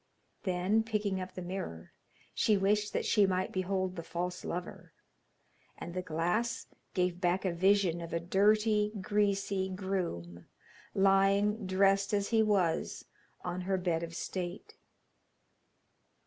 Then, 0.45 0.81
picking 0.81 1.21
up 1.21 1.35
the 1.35 1.43
mirror, 1.43 1.93
she 2.33 2.57
wished 2.57 2.91
that 2.91 3.05
she 3.05 3.27
might 3.27 3.51
behold 3.51 3.95
the 3.95 4.01
false 4.01 4.43
lover; 4.43 4.93
and 5.77 5.93
the 5.93 6.01
glass 6.01 6.65
gave 6.95 7.21
back 7.21 7.45
a 7.45 7.53
vision 7.53 8.01
of 8.01 8.11
a 8.11 8.19
dirty, 8.19 8.91
greasy 8.99 9.69
groom, 9.69 10.47
lying, 10.95 11.67
dressed 11.67 12.15
as 12.15 12.29
he 12.29 12.41
was, 12.41 13.05
on 13.43 13.61
her 13.61 13.77
bed 13.77 14.01
of 14.01 14.15
state. 14.15 14.75